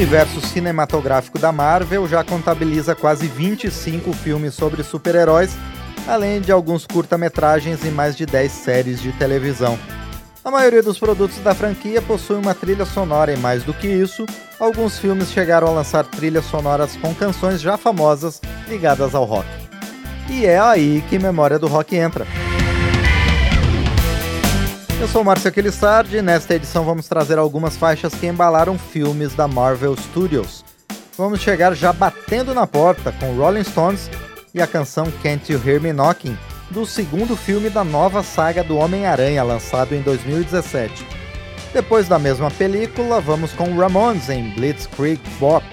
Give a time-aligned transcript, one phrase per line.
[0.00, 5.54] Universo cinematográfico da Marvel já contabiliza quase 25 filmes sobre super-heróis,
[6.08, 9.78] além de alguns curta-metragens e mais de 10 séries de televisão.
[10.42, 14.24] A maioria dos produtos da franquia possui uma trilha sonora e mais do que isso,
[14.58, 18.40] alguns filmes chegaram a lançar trilhas sonoras com canções já famosas
[18.70, 19.46] ligadas ao rock.
[20.30, 22.26] E é aí que Memória do Rock entra.
[25.00, 29.48] Eu sou Márcio Aquilissardi e nesta edição vamos trazer algumas faixas que embalaram filmes da
[29.48, 30.62] Marvel Studios.
[31.16, 34.10] Vamos chegar já batendo na porta com Rolling Stones
[34.52, 36.36] e a canção Can't You Hear Me Knocking,
[36.70, 41.06] do segundo filme da nova saga do Homem-Aranha, lançado em 2017.
[41.72, 45.64] Depois da mesma película, vamos com Ramones em Blitzkrieg Bop,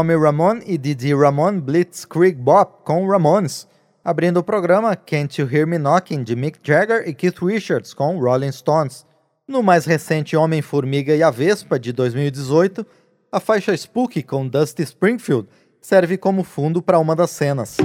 [0.00, 3.68] Tommy Ramone e Didi Ramone Blitzkrieg Bop com Ramones.
[4.02, 8.18] Abrindo o programa, Can't You Hear Me Knocking de Mick Jagger e Keith Richards com
[8.18, 9.04] Rolling Stones.
[9.46, 12.86] No mais recente Homem-Formiga e a Vespa de 2018,
[13.30, 15.46] a faixa Spooky com Dusty Springfield
[15.82, 17.76] serve como fundo para uma das cenas.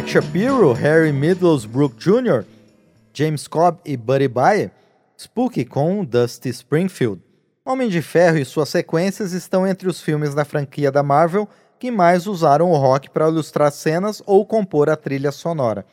[0.00, 2.46] Mike Shapiro, Harry Middlesbrough Jr.,
[3.12, 4.70] James Cobb e Buddy Bayer,
[5.14, 7.20] Spooky com Dusty Springfield.
[7.66, 11.46] Homem de Ferro e suas sequências estão entre os filmes da franquia da Marvel
[11.78, 15.84] que mais usaram o rock para ilustrar cenas ou compor a trilha sonora.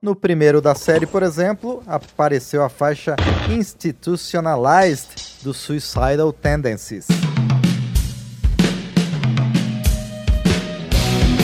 [0.00, 3.16] No primeiro da série, por exemplo, apareceu a faixa
[3.50, 7.06] Institutionalized do Suicidal Tendencies.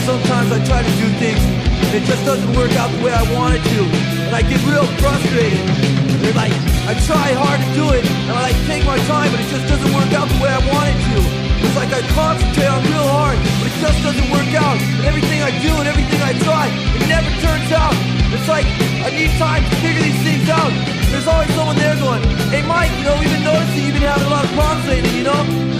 [0.03, 3.57] Sometimes I try to do things it just doesn't work out the way I want
[3.57, 3.79] it to.
[4.29, 5.57] And I get real frustrated.
[6.21, 6.53] And like,
[6.85, 9.65] I try hard to do it, and I like take my time, but it just
[9.69, 11.17] doesn't work out the way I want it to.
[11.65, 14.77] It's like I concentrate on real hard, but it just doesn't work out.
[14.77, 17.93] And everything I do and everything I try, it never turns out.
[18.33, 18.65] It's like
[19.05, 20.73] I need time to figure these things out.
[21.09, 22.21] There's always someone there going,
[22.53, 25.13] hey Mike, you know, we've been noticing you've been having a lot of problems lately,
[25.17, 25.78] you know?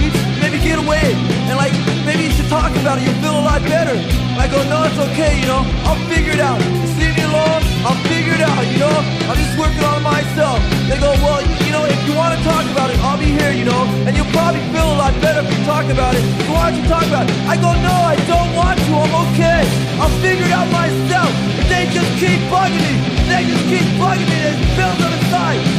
[0.60, 1.16] Maybe get away,
[1.48, 1.72] and like,
[2.04, 3.96] maybe you should talk about it, you'll feel a lot better.
[4.36, 6.60] I go, oh, no, it's okay, you know, I'll figure it out.
[6.60, 8.92] Just leave me alone, I'll figure it out, you know?
[9.32, 10.60] I'm just working on myself.
[10.92, 13.56] They go, well, you know, if you want to talk about it, I'll be here,
[13.56, 13.88] you know?
[14.04, 16.28] And you'll probably feel a lot better if you talk about it.
[16.44, 17.36] So why don't you talk about it?
[17.48, 19.64] I go, no, I don't want to, I'm okay.
[19.96, 21.32] I'll figure it out myself.
[21.56, 22.94] If they just keep bugging me,
[23.32, 25.79] they just keep bugging me, there's bills on the side.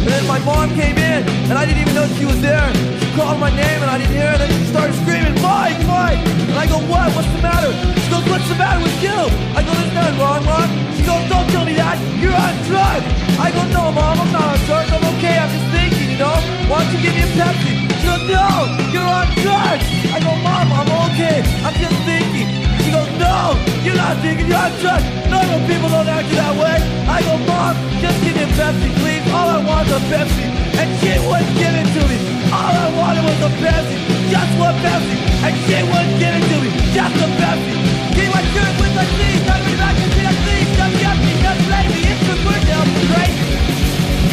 [0.00, 2.64] And then my mom came in, and I didn't even know she was there.
[3.00, 4.40] She called my name, and I didn't hear her.
[4.40, 6.20] And then she started screaming, Mike, Mike!
[6.48, 7.12] And I go, what?
[7.12, 7.68] What's the matter?
[8.00, 9.18] She goes, what's the matter with you?
[9.52, 10.68] I go, there's nothing wrong, Mom.
[10.96, 12.00] She goes, don't tell me that.
[12.16, 13.04] You're on drugs.
[13.36, 14.88] I go, no, Mom, I'm not on drugs.
[14.88, 15.36] I'm okay.
[15.36, 16.36] I'm just thinking, you know.
[16.72, 17.72] Why don't you give me a Pepsi?
[18.00, 18.48] She goes, no,
[18.88, 19.84] you're on drugs.
[20.10, 21.44] I go, Mom, I'm okay.
[21.60, 22.48] I'm just thinking.
[22.80, 23.52] She goes, no,
[23.84, 26.80] you're not thinking, you're just normal people don't act that way.
[27.06, 28.99] I go, mom, just give me a Pepsi.
[29.30, 30.46] All I want is a Pepsi.
[30.80, 32.18] And she wouldn't give it to me.
[32.50, 33.96] All I wanted was a Pepsi,
[34.26, 35.16] just one Pepsi.
[35.46, 37.74] And she wouldn't give it to me, just a Pepsi.
[38.16, 41.16] Give my shirt with my sleeves, got me back to see a sleeves, just get
[41.22, 42.02] me, just lately.
[42.10, 43.46] It's the good now, crazy.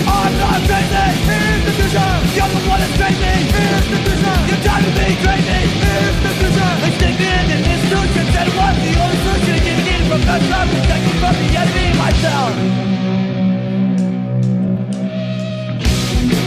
[0.08, 2.12] I'm not crazy, here's the future.
[2.34, 4.38] You're the one that's crazy, here's the future.
[4.50, 6.74] You're driving me crazy, here's the future.
[6.82, 10.22] They stick me in an institution, said was the only solution to getting in from
[10.26, 13.17] God's love, protecting from the enemy myself.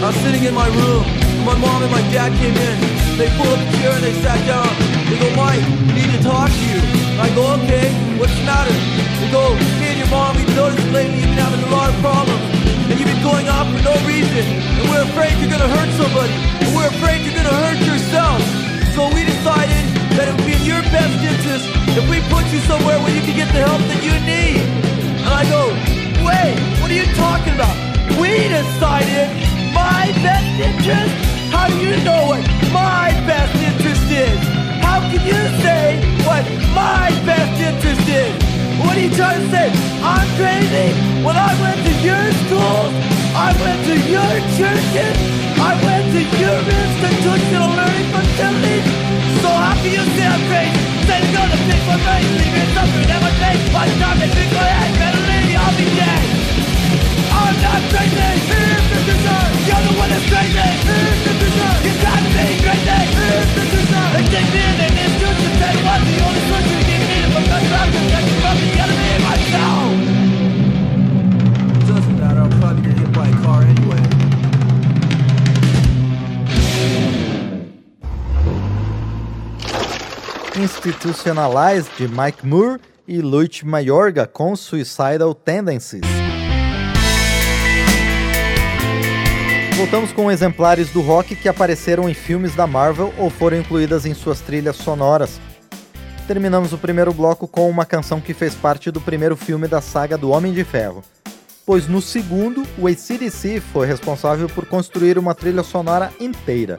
[0.01, 1.05] I'm sitting in my room.
[1.45, 2.77] My mom and my dad came in.
[3.21, 4.65] They pulled up a chair and they sat down.
[5.13, 5.61] They go, Mike,
[5.93, 6.81] we need to talk to you.
[7.21, 8.73] I go, okay, what's the matter?
[9.21, 12.01] They go, me and your mom, we've noticed lately you've been having a lot of
[12.01, 12.41] problems.
[12.89, 14.41] And you've been going off for no reason.
[14.81, 16.33] And we're afraid you're gonna hurt somebody.
[16.65, 18.41] And we're afraid you're gonna hurt yourself.
[18.97, 19.85] So we decided
[20.17, 23.21] that it would be in your best interest if we put you somewhere where you
[23.21, 24.65] can get the help that you need.
[25.29, 25.77] And I go,
[26.25, 27.77] wait, what are you talking about?
[28.17, 29.40] We decided
[39.11, 39.69] You to say?
[40.07, 40.95] I'm crazy?
[41.27, 42.95] When I went to your schools,
[43.35, 45.17] I went to your churches,
[45.59, 48.87] I went to your institutional learning facilities.
[49.43, 50.79] So how can you say I'm crazy?
[51.11, 54.31] Say go to pick my brain, leave me something that my face, my time and
[54.31, 56.23] pick my head, better leave, I'll be dead.
[57.35, 58.15] I'm not crazy,
[58.47, 59.43] here's the future.
[59.67, 60.55] You're the one that's crazy,
[60.87, 61.75] here's the future.
[61.83, 64.07] You got me crazy, here's the future.
[64.15, 66.41] They take me in and institution, say what the only
[67.21, 68.40] in from the crowd, protecting from the
[73.13, 74.01] By car anyway.
[80.57, 86.03] Institutionalized de Mike Moore e Luigi Mayorga com Suicidal Tendencies.
[89.77, 94.13] Voltamos com exemplares do rock que apareceram em filmes da Marvel ou foram incluídas em
[94.15, 95.41] suas trilhas sonoras.
[96.29, 100.17] Terminamos o primeiro bloco com uma canção que fez parte do primeiro filme da saga
[100.17, 101.03] do Homem de Ferro,
[101.71, 106.77] pois no segundo, o ACDC foi responsável por construir uma trilha sonora inteira.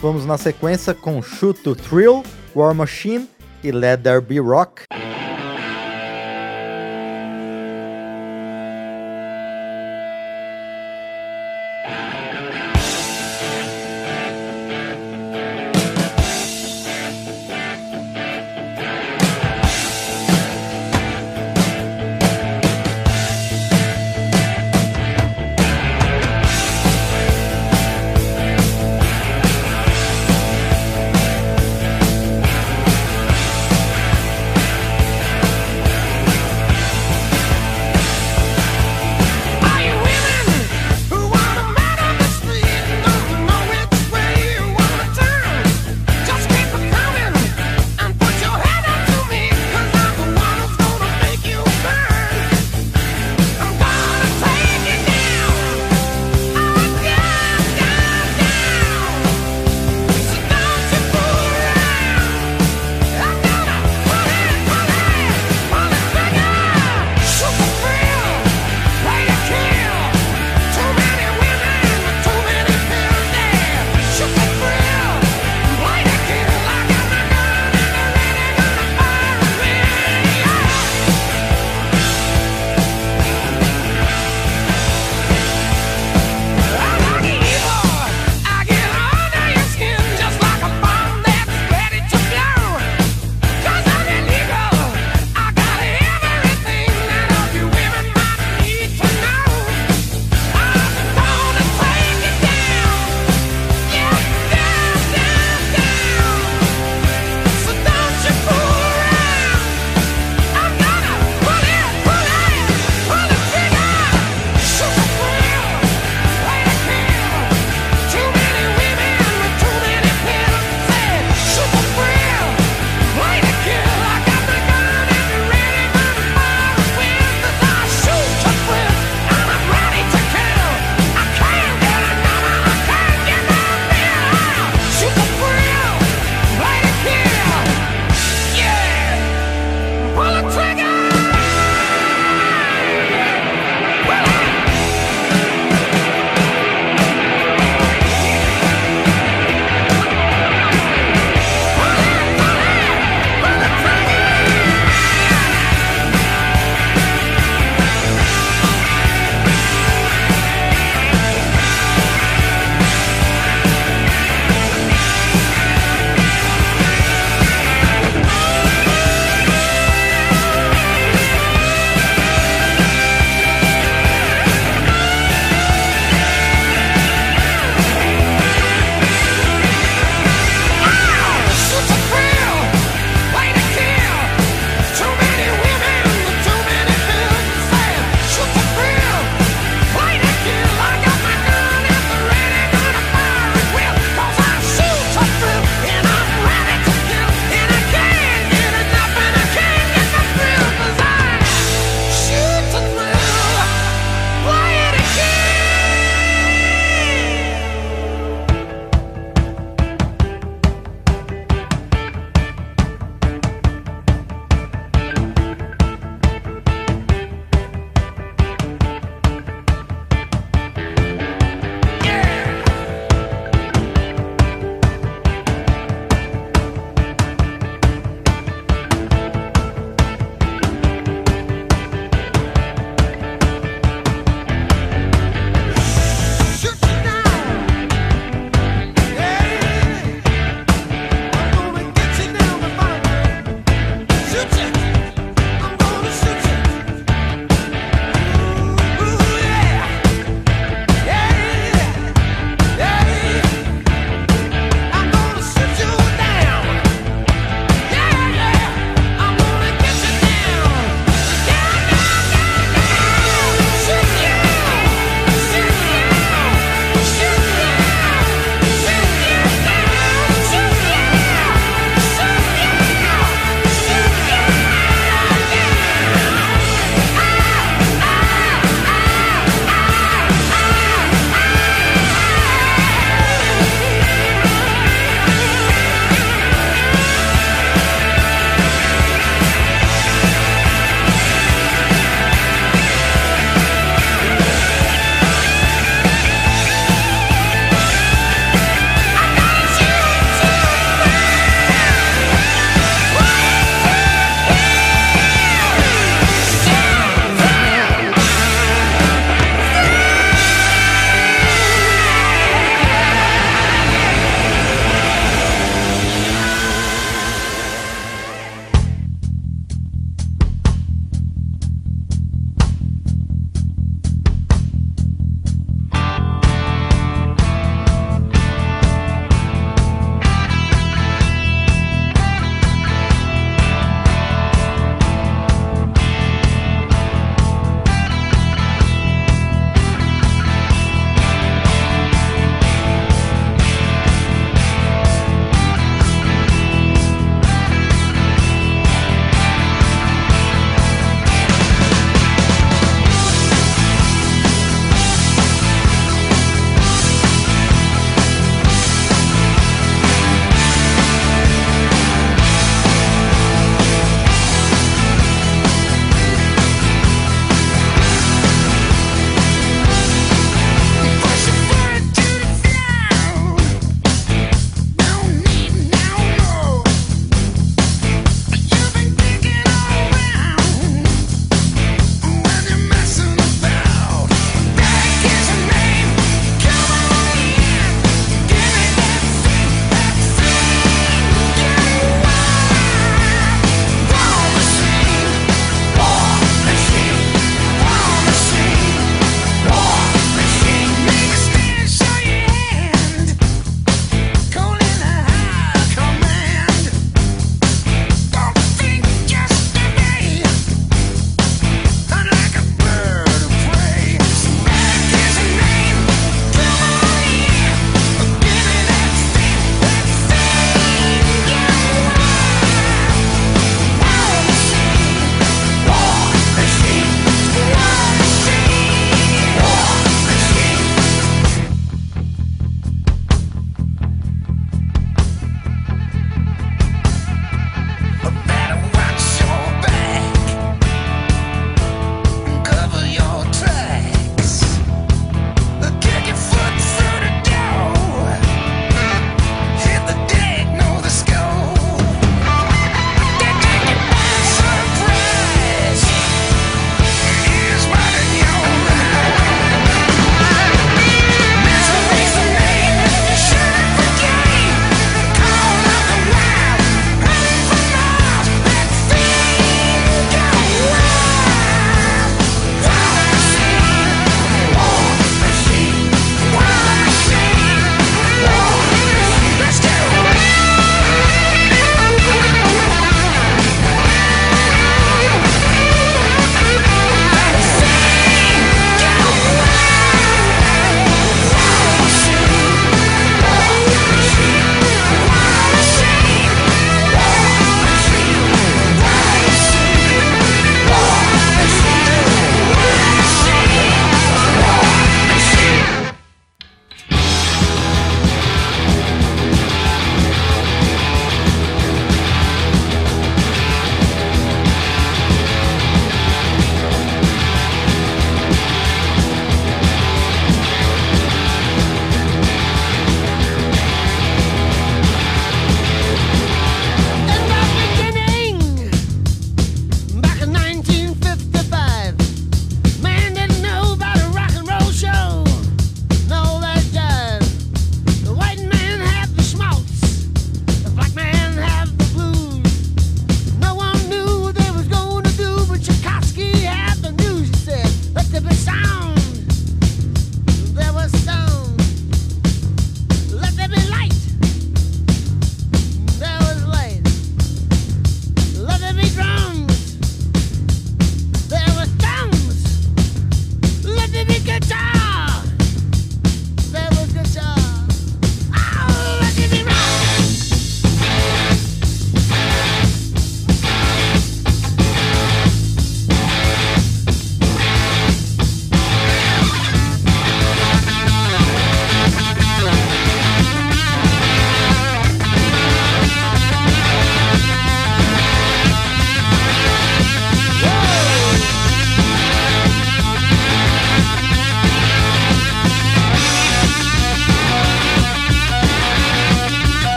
[0.00, 2.22] Vamos na sequência com Shoot to Thrill,
[2.54, 3.28] War Machine
[3.64, 4.84] e Let There Be Rock.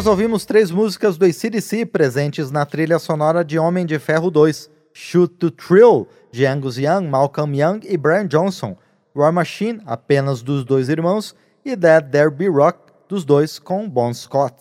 [0.00, 4.70] Nós ouvimos três músicas do ACDC presentes na trilha sonora de Homem de Ferro 2,
[4.94, 8.78] Shoot to Thrill, de Angus Young, Malcolm Young e Brian Johnson,
[9.14, 12.78] War Machine, apenas dos dois irmãos, e Dead There Be Rock,
[13.10, 14.54] dos dois com Bon Scott.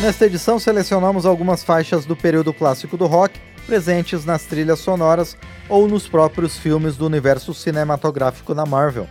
[0.00, 5.36] Nesta edição selecionamos algumas faixas do período clássico do rock presentes nas trilhas sonoras
[5.68, 9.08] ou nos próprios filmes do universo cinematográfico da Marvel.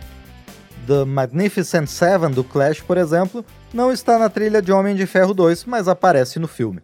[0.86, 5.34] The Magnificent Seven do Clash, por exemplo, não está na trilha de Homem de Ferro
[5.34, 6.80] 2, mas aparece no filme.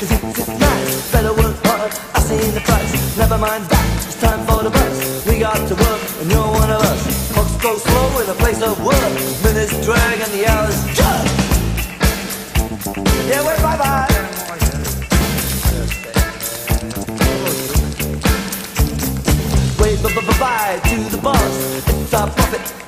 [0.00, 3.18] Cause it's zip nice, better work hard, I seen the price.
[3.18, 6.70] Never mind that, it's time for the bus We got to work, and you're one
[6.70, 7.32] of us.
[7.34, 9.12] Clocks go slow in a place of work.
[9.44, 11.28] Minutes drag and the hours just
[13.28, 14.08] Yeah, wait, bye-bye.
[19.84, 21.88] Wave bye-bye to the boss.
[21.88, 22.79] It's our profit.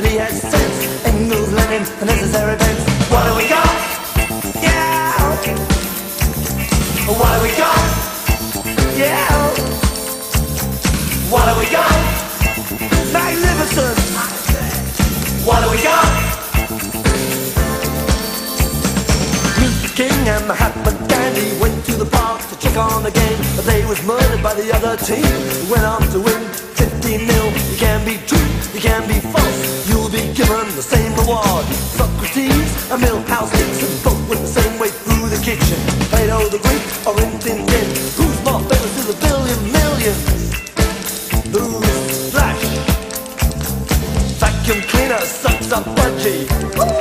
[0.00, 1.04] but he has sense.
[1.04, 2.84] Engels, Lenin, the necessary bends.
[3.12, 3.68] What do we got?
[4.62, 5.12] Yeah.
[7.20, 7.80] What do we got?
[8.96, 9.28] Yeah.
[11.28, 11.92] What do we got?
[13.12, 13.98] Magnificent.
[15.44, 16.08] What do we got?
[19.60, 23.38] Luther King and the Happy Dandy went to the park to check on the game,
[23.54, 25.28] but they was murdered by the other team.
[25.68, 26.42] Went on to win
[26.80, 27.46] fifty-nil.
[27.70, 31.64] You can be true you can be false, you'll be given the same reward.
[31.98, 35.78] Socrates and Milhouse Dixon both with the same way through the kitchen.
[36.10, 40.52] Plato the Greek or in Tin Tin, who's more famous is the billion millions?
[41.50, 42.62] Who's Flash?
[44.38, 46.99] Vacuum cleaner sucks up budgie.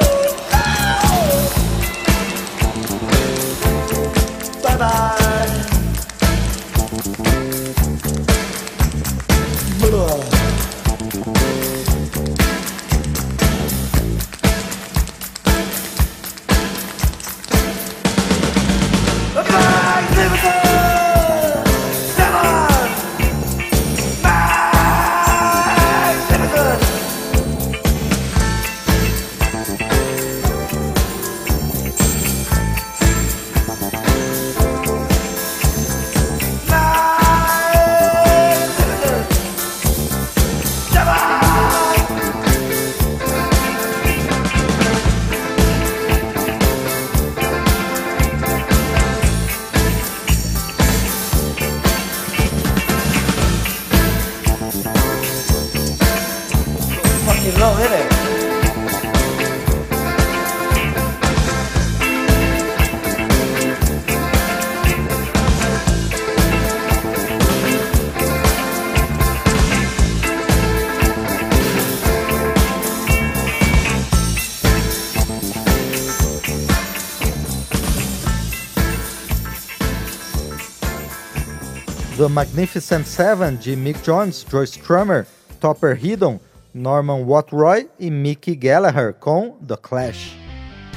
[82.20, 85.26] The Magnificent Seven de Mick Jones, Joyce Strummer,
[85.62, 86.38] Topper Headon,
[86.74, 90.38] Norman Watt-Roy e Mickey Gallagher com The Clash.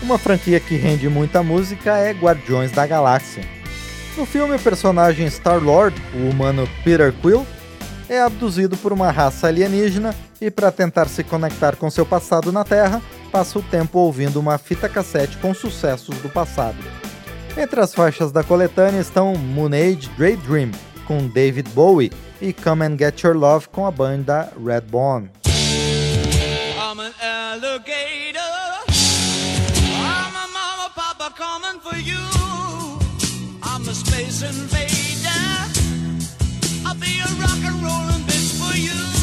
[0.03, 3.45] Uma franquia que rende muita música é Guardiões da Galáxia.
[4.17, 7.47] No filme, o personagem Star-Lord, o humano Peter Quill,
[8.09, 12.65] é abduzido por uma raça alienígena e, para tentar se conectar com seu passado na
[12.65, 16.79] Terra, passa o tempo ouvindo uma fita cassete com sucessos do passado.
[17.57, 20.73] Entre as faixas da coletânea estão Moon Age Daydream,
[21.07, 25.31] com David Bowie, e Come and Get Your Love com a banda Redbone.
[33.95, 35.33] space invader.
[36.87, 39.22] I'll be a rock and rollin' bitch for you.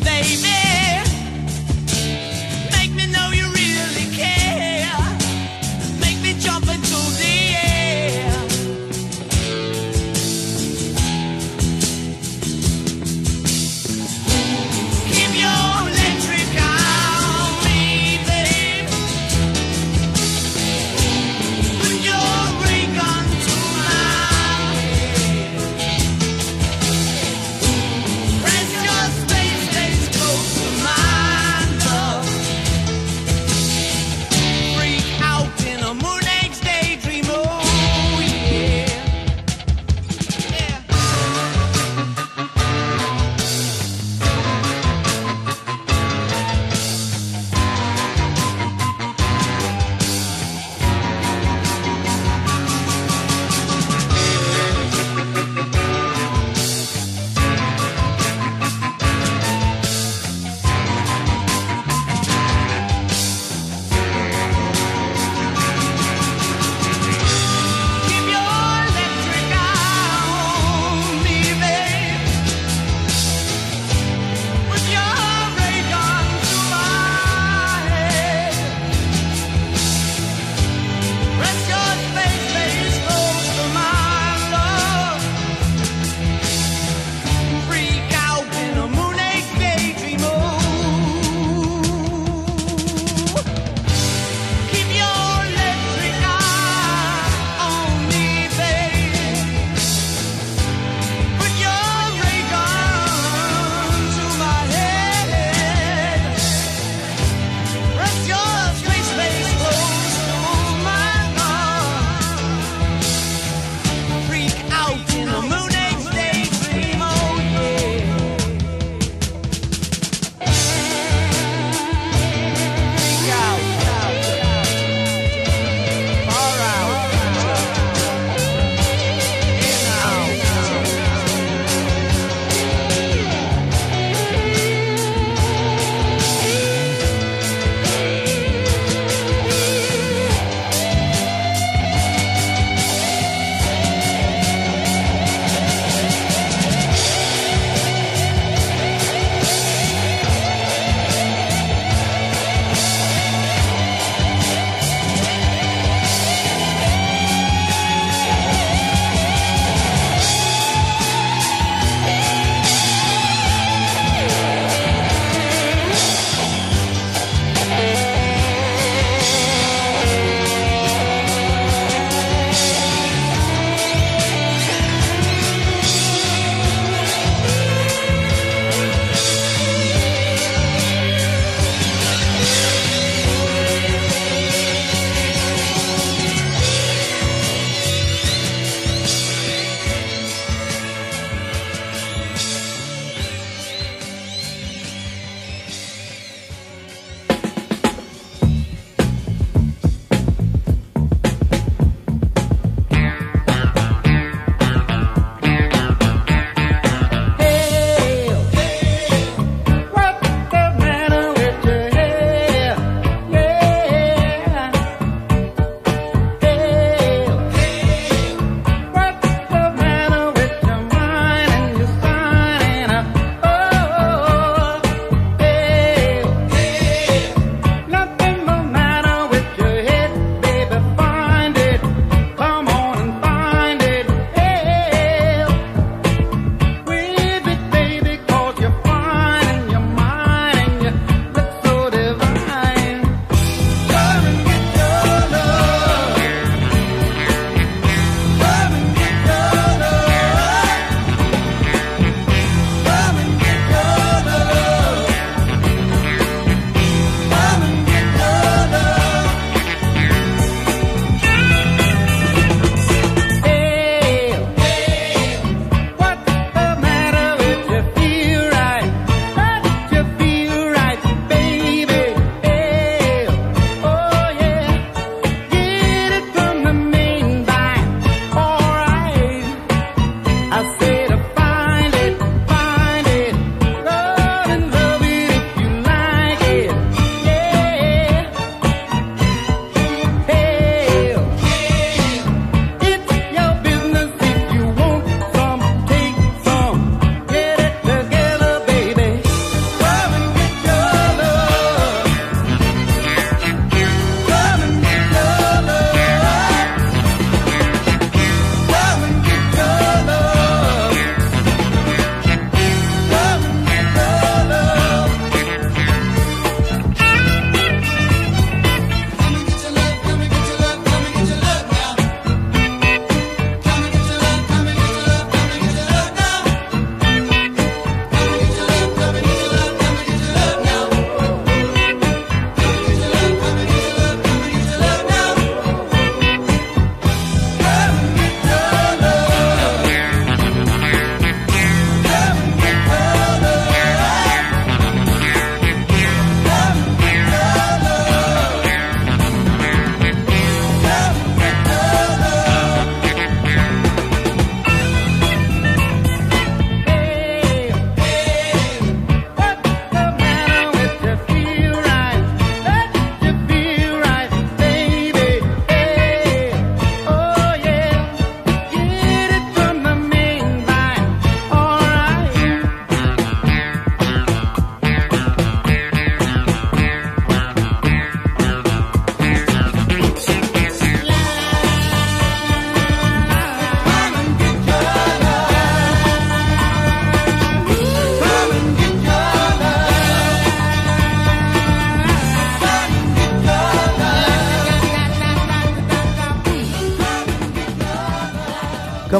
[0.00, 0.65] baby.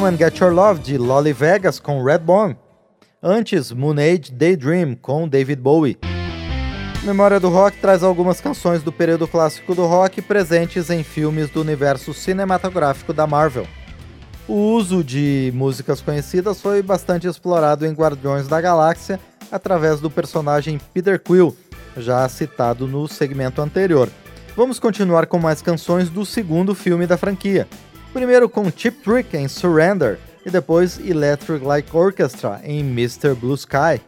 [0.07, 2.55] And Get Your Love de Lolly Vegas com Redbone.
[3.21, 5.97] Antes, Moon Age Daydream com David Bowie.
[7.03, 11.59] Memória do Rock traz algumas canções do período clássico do rock presentes em filmes do
[11.59, 13.67] universo cinematográfico da Marvel.
[14.47, 19.19] O uso de músicas conhecidas foi bastante explorado em Guardiões da Galáxia
[19.51, 21.53] através do personagem Peter Quill,
[21.97, 24.09] já citado no segmento anterior.
[24.55, 27.67] Vamos continuar com mais canções do segundo filme da franquia.
[28.13, 33.35] Primeiro com Chip Trick em Surrender e depois Electric Light Orchestra em Mr.
[33.35, 34.01] Blue Sky.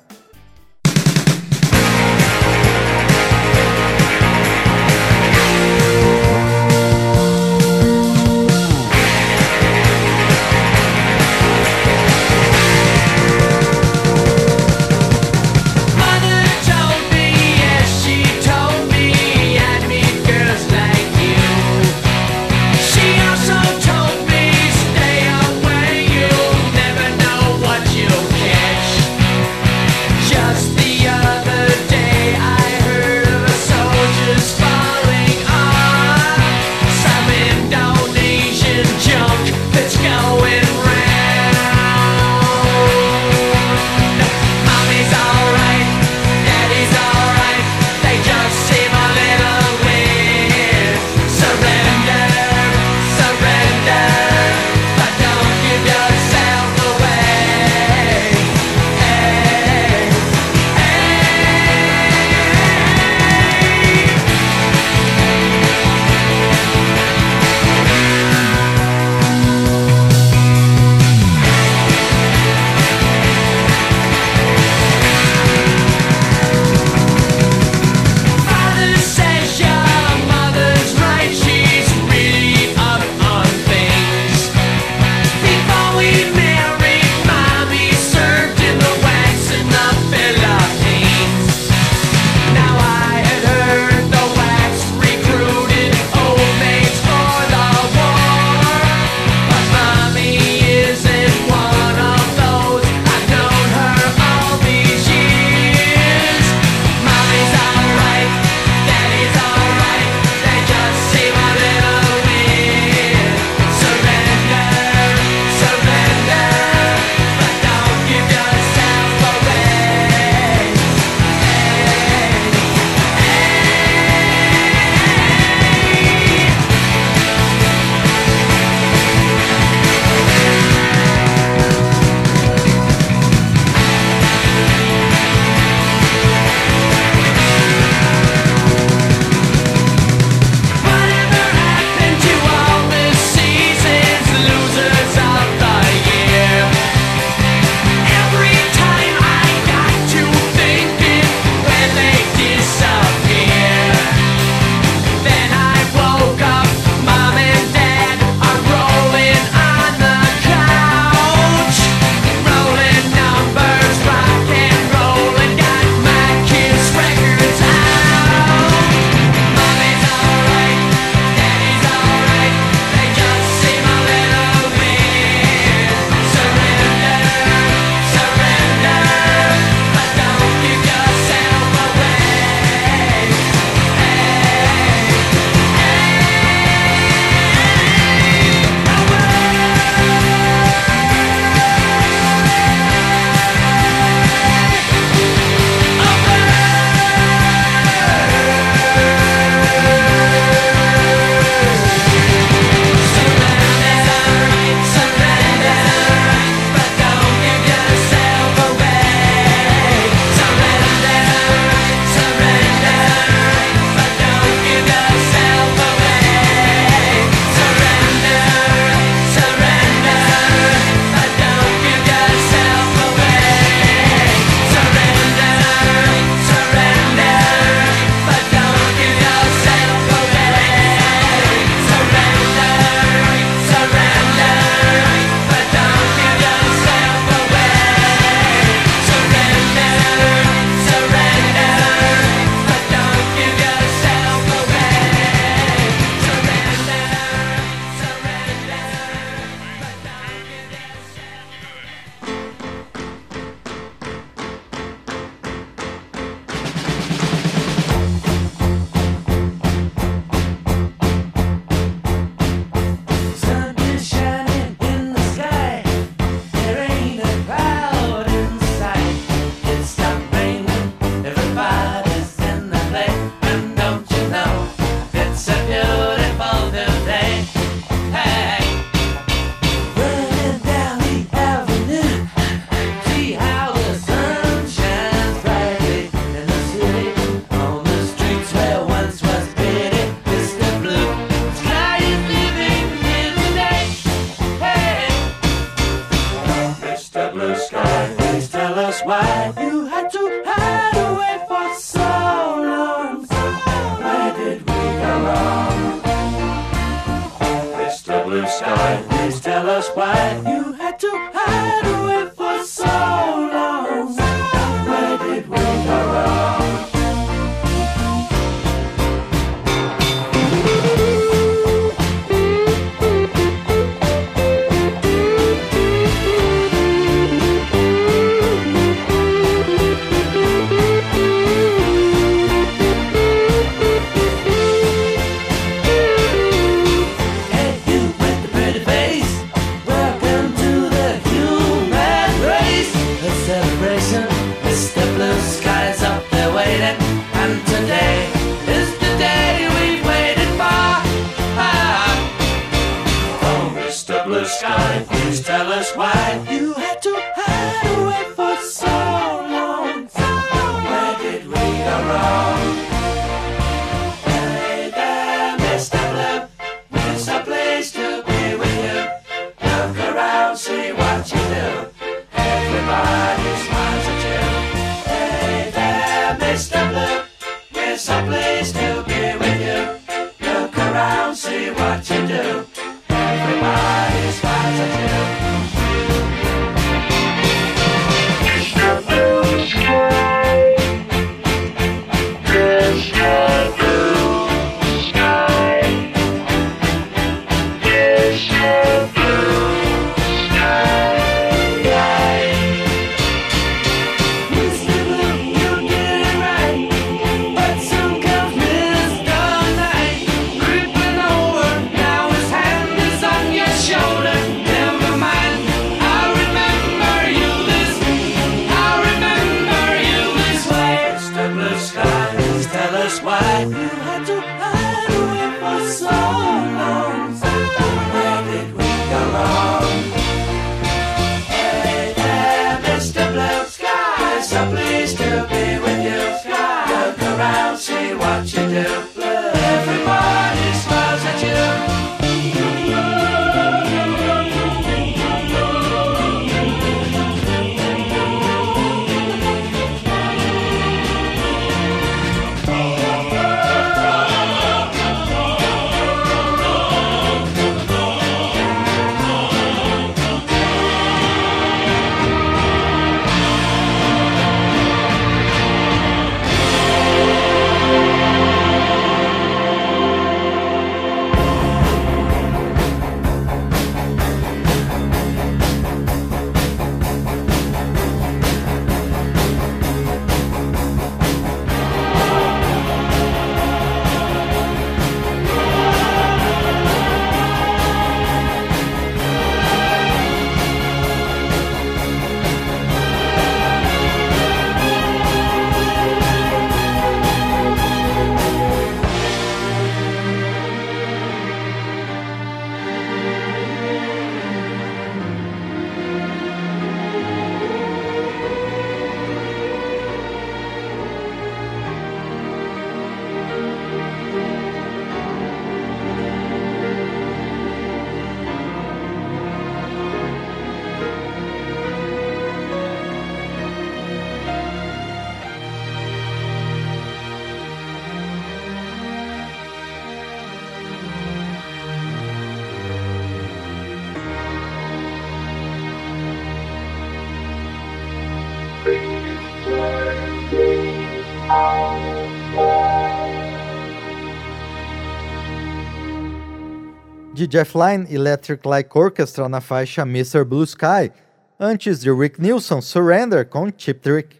[547.39, 550.43] de Jeff Lynne Electric Light Orchestra na faixa Mr.
[550.43, 551.09] Blue Sky,
[551.57, 554.35] antes de Rick Nilsson Surrender com Chip Trick.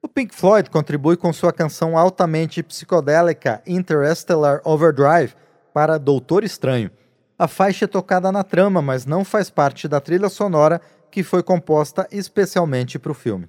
[0.00, 5.34] O Pink Floyd contribui com sua canção altamente psicodélica Interstellar Overdrive
[5.74, 6.88] para Doutor Estranho.
[7.36, 10.80] A faixa é tocada na trama, mas não faz parte da trilha sonora
[11.10, 13.48] que foi composta especialmente para o filme.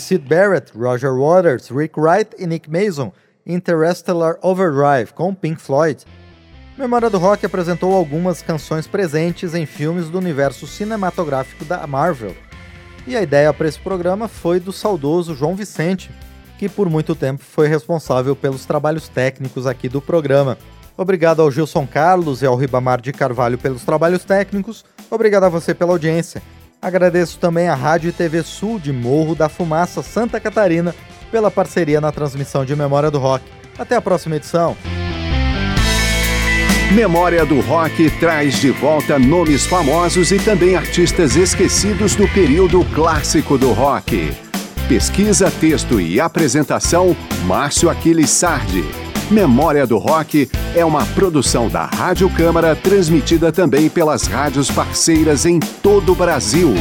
[0.00, 3.12] Sid Barrett, Roger Waters, Rick Wright e Nick Mason,
[3.46, 6.04] Interstellar Overdrive, com Pink Floyd.
[6.76, 12.34] Memória do Rock apresentou algumas canções presentes em filmes do universo cinematográfico da Marvel.
[13.06, 16.10] E a ideia para esse programa foi do saudoso João Vicente,
[16.58, 20.56] que por muito tempo foi responsável pelos trabalhos técnicos aqui do programa.
[20.96, 24.84] Obrigado ao Gilson Carlos e ao Ribamar de Carvalho pelos trabalhos técnicos.
[25.10, 26.42] Obrigado a você pela audiência.
[26.82, 30.94] Agradeço também à Rádio e TV Sul de Morro da Fumaça, Santa Catarina,
[31.30, 33.44] pela parceria na transmissão de Memória do Rock.
[33.78, 34.76] Até a próxima edição.
[36.92, 43.56] Memória do Rock traz de volta nomes famosos e também artistas esquecidos do período clássico
[43.56, 44.49] do rock.
[44.90, 47.16] Pesquisa, texto e apresentação:
[47.46, 48.84] Márcio Aquiles Sardi.
[49.30, 55.60] Memória do Rock é uma produção da Rádio Câmara, transmitida também pelas rádios parceiras em
[55.60, 56.74] todo o Brasil.